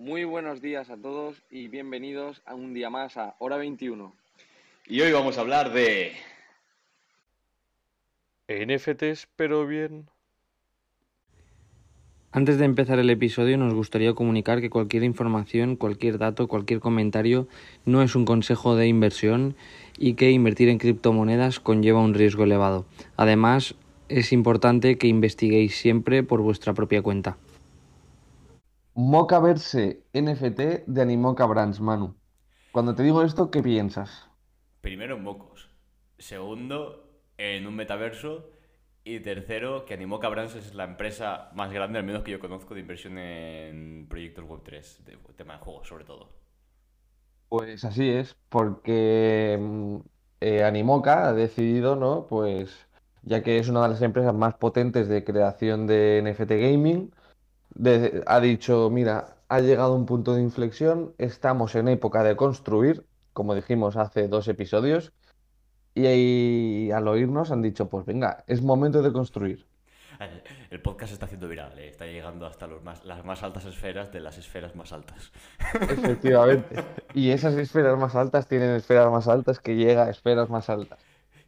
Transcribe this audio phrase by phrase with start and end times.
[0.00, 4.14] Muy buenos días a todos y bienvenidos a un día más a Hora 21.
[4.86, 6.12] Y hoy vamos a hablar de...
[8.48, 10.06] NFTs, pero bien.
[12.32, 17.46] Antes de empezar el episodio nos gustaría comunicar que cualquier información, cualquier dato, cualquier comentario
[17.84, 19.54] no es un consejo de inversión
[19.98, 22.86] y que invertir en criptomonedas conlleva un riesgo elevado.
[23.18, 23.74] Además,
[24.08, 27.36] es importante que investiguéis siempre por vuestra propia cuenta.
[28.94, 32.16] Mocaverse NFT de Animoca Brands, Manu.
[32.72, 34.28] Cuando te digo esto, ¿qué piensas?
[34.80, 35.70] Primero en mocos.
[36.18, 38.50] Segundo, en un metaverso.
[39.02, 42.74] Y tercero, que Animoca Brands es la empresa más grande, al menos que yo conozco,
[42.74, 46.28] de inversión en proyectos Web3, de tema de juegos sobre todo.
[47.48, 49.96] Pues así es, porque mm,
[50.40, 52.26] eh, Animoca ha decidido, ¿no?
[52.28, 52.86] Pues
[53.22, 57.12] ya que es una de las empresas más potentes de creación de NFT gaming,
[57.74, 63.04] de- ha dicho, mira, ha llegado un punto de inflexión, estamos en época de construir,
[63.32, 65.12] como dijimos hace dos episodios,
[65.94, 69.66] y ahí al oírnos han dicho, pues venga, es momento de construir.
[70.70, 74.12] El podcast está haciendo viral, eh, está llegando hasta los más, las más altas esferas
[74.12, 75.32] de las esferas más altas.
[75.80, 76.84] Efectivamente.
[77.14, 80.98] Y esas esferas más altas tienen esferas más altas que llega a esferas más altas.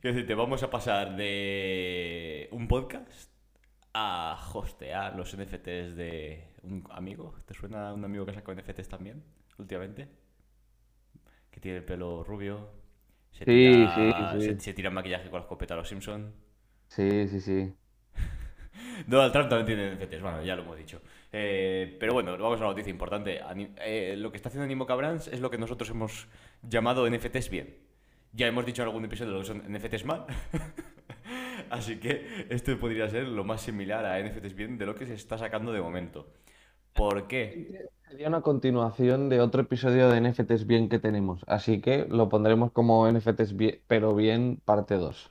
[0.00, 3.30] Quiero decirte, vamos a pasar de un podcast
[3.94, 7.34] a hostear los NFTs de un amigo.
[7.46, 9.22] ¿Te suena un amigo que sacó NFTs también
[9.58, 10.08] últimamente?
[11.50, 12.70] Que tiene el pelo rubio.
[13.32, 14.40] Se Sí, tira, sí, sí.
[14.40, 16.34] Se, se tira maquillaje con la escopeta a los Simpson.
[16.88, 17.74] Sí, sí, sí.
[19.06, 21.00] Donald Trump también tiene NFTs, bueno, ya lo hemos dicho.
[21.32, 23.40] Eh, pero bueno, vamos a una noticia importante.
[23.78, 26.28] Eh, lo que está haciendo Animo Brands es lo que nosotros hemos
[26.62, 27.76] llamado NFTs bien.
[28.32, 30.26] Ya hemos dicho en algún episodio lo que son NFTs mal.
[31.72, 35.14] Así que esto podría ser lo más similar a NFTs bien de lo que se
[35.14, 36.26] está sacando de momento.
[36.92, 37.88] ¿Por qué?
[38.10, 41.46] Sería una continuación de otro episodio de NFTs bien que tenemos.
[41.48, 45.30] Así que lo pondremos como NFTs bien, pero bien parte 2.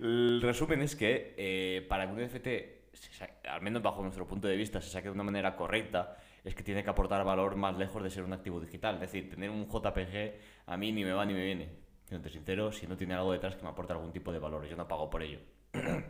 [0.00, 2.46] El resumen es que eh, para que un NFT,
[2.92, 6.54] se al menos bajo nuestro punto de vista, se saque de una manera correcta, es
[6.54, 8.94] que tiene que aportar valor más lejos de ser un activo digital.
[8.94, 10.34] Es decir, tener un JPG
[10.66, 11.89] a mí ni me va ni me viene.
[12.10, 14.74] Siéndote sincero, si no tiene algo detrás que me aporte algún tipo de valor, yo
[14.74, 15.38] no pago por ello.
[15.72, 16.02] en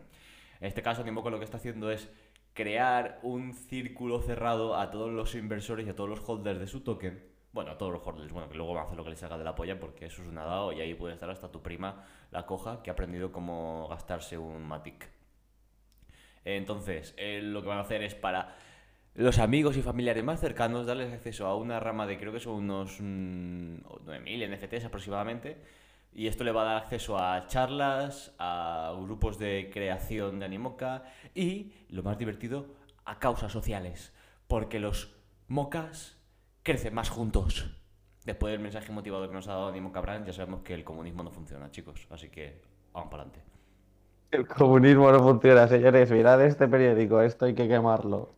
[0.62, 2.08] este caso, Animoca lo que está haciendo es
[2.54, 6.80] crear un círculo cerrado a todos los inversores y a todos los holders de su
[6.80, 7.22] token.
[7.52, 9.36] Bueno, a todos los holders, bueno, que luego van a hacer lo que les salga
[9.36, 12.02] de la polla porque eso es un dado y ahí puede estar hasta tu prima,
[12.30, 15.06] la coja, que ha aprendido cómo gastarse un Matic.
[16.46, 18.56] Entonces, eh, lo que van a hacer es para
[19.12, 22.54] los amigos y familiares más cercanos darles acceso a una rama de creo que son
[22.54, 25.58] unos mm, 9.000 NFTs aproximadamente.
[26.12, 31.04] Y esto le va a dar acceso a charlas, a grupos de creación de Animoca
[31.34, 34.12] y, lo más divertido, a causas sociales.
[34.48, 35.16] Porque los
[35.46, 36.18] mocas
[36.62, 37.76] crecen más juntos.
[38.24, 41.22] Después del mensaje motivador que nos ha dado Animoca Brand, ya sabemos que el comunismo
[41.22, 42.06] no funciona, chicos.
[42.10, 42.60] Así que
[42.92, 43.50] vamos para adelante.
[44.32, 46.10] El comunismo no funciona, señores.
[46.10, 48.34] Mirad este periódico, esto hay que quemarlo.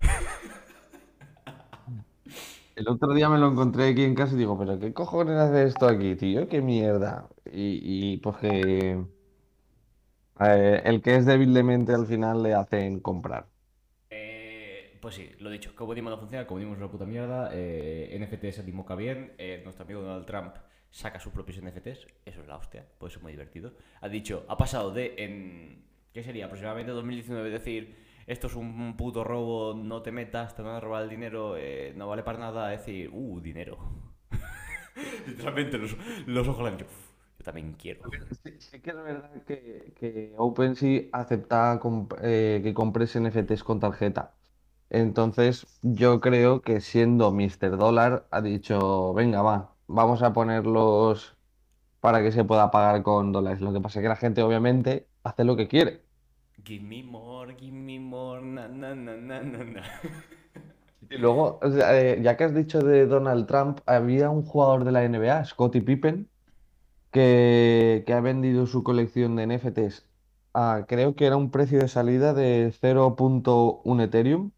[2.74, 5.64] El otro día me lo encontré aquí en casa y digo, pero ¿qué cojones hace
[5.64, 6.48] esto aquí, tío?
[6.48, 7.28] ¿Qué mierda?
[7.52, 9.04] Y, y pues que
[10.40, 13.46] eh, el que es débil de mente al final le hacen comprar.
[14.10, 18.56] Eh, pues sí, lo dicho, comunismo no funciona, comunismo es una puta mierda, eh, NFTs
[18.56, 20.54] se Animoca bien, eh, nuestro amigo Donald Trump
[20.90, 23.72] saca sus propios NFTs, eso es la hostia, pues es muy divertido.
[24.00, 26.46] Ha dicho, ha pasado de en, ¿qué sería?
[26.46, 27.96] Aproximadamente 2019 decir,
[28.26, 31.56] esto es un puto robo, no te metas, te van a robar el dinero,
[31.96, 33.78] no vale para nada, decir, uh, dinero.
[35.26, 35.96] Literalmente los,
[36.26, 37.11] los ojos le han dicho, "Uf,
[37.42, 38.02] yo también quiero.
[38.44, 43.80] Sí, sí que es verdad que, que OpenSea acepta comp- eh, que compres NFTs con
[43.80, 44.36] tarjeta.
[44.90, 47.76] Entonces, yo creo que siendo Mr.
[47.78, 51.36] Dólar ha dicho, venga, va, vamos a ponerlos
[52.00, 53.60] para que se pueda pagar con dólares.
[53.62, 56.06] Lo que pasa es que la gente obviamente hace lo que quiere.
[56.64, 59.82] Give me more, give me more, na na na na na.
[61.08, 65.04] Y luego, eh, ya que has dicho de Donald Trump, había un jugador de la
[65.04, 66.30] NBA, Scottie Pippen,
[67.12, 70.06] que, que ha vendido su colección de NFTs
[70.54, 74.50] a, creo que era un precio de salida de 0.1 Ethereum,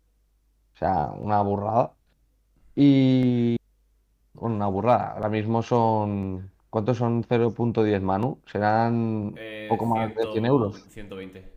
[0.75, 1.93] o sea, una burrada.
[2.75, 3.57] Y
[4.35, 8.39] bueno, una burrada, ahora mismo son, ¿cuántos son 0.10 Manu?
[8.51, 10.85] Serán Eh, poco más de 100 ciento- euros.
[10.91, 11.53] 120.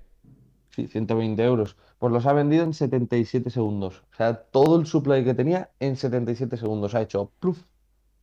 [0.69, 1.75] Sí, 120 euros.
[1.97, 4.03] Pues los ha vendido en 77 segundos.
[4.13, 6.93] O sea, todo el supply que tenía en 77 segundos.
[6.93, 7.63] Ha hecho pluf.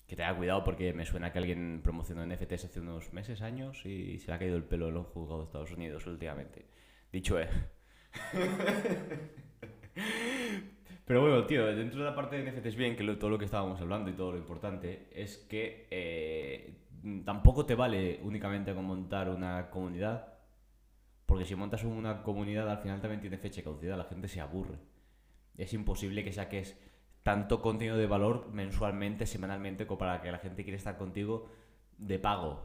[0.06, 4.18] Que tenga cuidado porque me suena que alguien promocionó NFTs hace unos meses, años y
[4.18, 6.66] se le ha caído el pelo en los juzgados de Estados Unidos últimamente.
[7.10, 7.50] Dicho es.
[11.06, 13.80] Pero bueno, tío, dentro de la parte de NFTs bien, que todo lo que estábamos
[13.80, 16.78] hablando y todo lo importante, es que eh,
[17.24, 20.34] tampoco te vale únicamente con montar una comunidad,
[21.26, 24.40] porque si montas una comunidad al final también tiene fecha de caducidad, la gente se
[24.40, 24.78] aburre.
[25.58, 26.78] Es imposible que saques
[27.24, 31.48] tanto contenido de valor mensualmente, semanalmente, como para que la gente quiera estar contigo
[31.98, 32.62] de pago.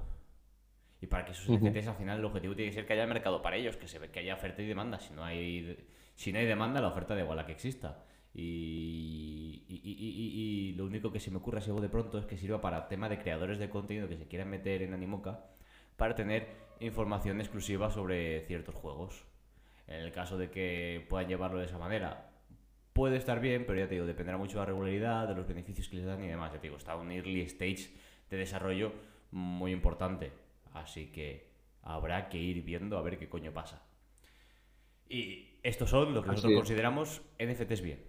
[1.02, 1.66] Y para que esos Ujú.
[1.68, 4.00] NFTs al final el objetivo tiene que ser que haya mercado para ellos, que se
[4.00, 5.00] ve que haya oferta y demanda.
[5.00, 5.78] Si no hay,
[6.16, 8.04] si no hay demanda, la oferta da igual a que exista.
[8.34, 12.26] Y, y, y- y- y lo único que se me ocurre así de pronto es
[12.26, 15.46] que sirva para tema de creadores de contenido que se quieran meter en Animoca
[15.98, 16.48] para tener
[16.80, 19.26] información exclusiva sobre ciertos juegos.
[19.88, 22.30] En el caso de que puedan llevarlo de esa manera,
[23.00, 25.88] puede estar bien, pero ya te digo, dependerá mucho de la regularidad, de los beneficios
[25.88, 26.52] que les dan y demás.
[26.52, 27.94] Ya te digo, está un early stage
[28.30, 28.92] de desarrollo
[29.32, 30.34] muy importante.
[30.74, 31.48] Así que
[31.82, 33.82] habrá que ir viendo a ver qué coño pasa.
[35.08, 38.04] Y estos son lo que nosotros consideramos NFTs bien.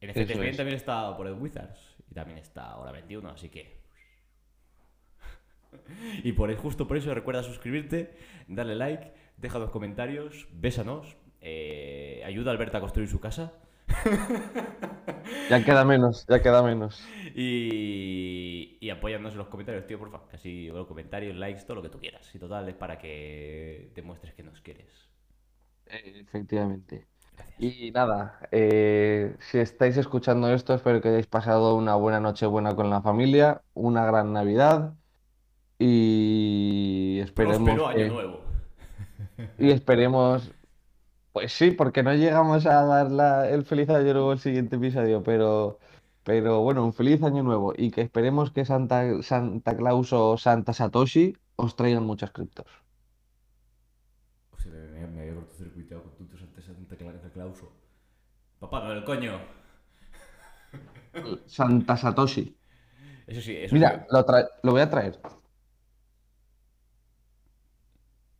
[0.00, 0.56] NFTs Eso bien es.
[0.56, 3.76] también está por el Wizards y también está hora 21, así que
[6.24, 8.16] y por justo por eso recuerda suscribirte,
[8.48, 13.52] darle like, deja los comentarios, bésanos, eh, ayuda a Alberta a construir su casa
[15.50, 17.02] Ya queda menos, ya queda menos.
[17.34, 20.20] y, y apóyanos en los comentarios, tío, porfa.
[20.30, 22.32] Casi los comentarios, likes, todo lo que tú quieras.
[22.34, 24.88] Y total es para que demuestres que nos quieres.
[25.86, 27.06] Efectivamente.
[27.36, 27.60] Gracias.
[27.60, 32.74] Y nada, eh, si estáis escuchando esto, espero que hayáis pasado una buena noche buena
[32.74, 34.94] con la familia, una gran Navidad
[35.78, 38.40] y esperemos Próspero año que- nuevo.
[39.58, 40.52] y esperemos,
[41.32, 45.22] pues sí, porque no llegamos a dar la- el feliz año nuevo el siguiente episodio,
[45.22, 45.78] pero,
[46.22, 50.72] pero bueno, un feliz año nuevo y que esperemos que Santa, Santa Claus o Santa
[50.74, 52.66] Satoshi os traigan muchas criptos.
[54.52, 57.66] Hostia, me, me había cortocircuitado con tu Santa Santa Clara Clauso.
[58.60, 59.34] Papá Noel, coño.
[61.46, 62.44] Santa Satoshi.
[63.26, 65.18] Eso sí, eso Mira, lo, tra- lo voy a traer.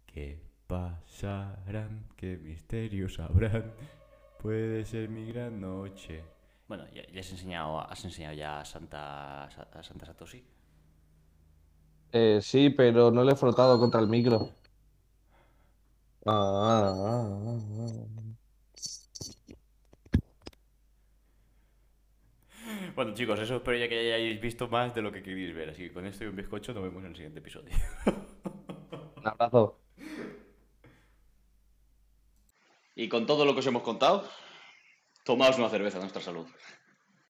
[0.06, 0.38] ¿Qué
[0.72, 2.06] pasarán?
[2.16, 3.72] ¿Qué misterios habrán?
[4.40, 6.24] Puede ser mi gran noche.
[6.66, 10.42] Bueno, ya, ya has enseñado, has enseñado ya a Santa, a Santa Satoshi.
[12.12, 14.50] Eh, sí, pero no le he frotado contra el micro.
[16.24, 18.22] Ah, ah, ah, ah.
[22.94, 25.70] Bueno, chicos, eso espero ya que hayáis visto más de lo que queréis ver.
[25.70, 27.74] Así que con esto y un bizcocho nos vemos en el siguiente episodio.
[29.16, 29.81] Un abrazo.
[32.94, 34.28] Y con todo lo que os hemos contado,
[35.24, 36.46] tomaos una cerveza nuestra salud.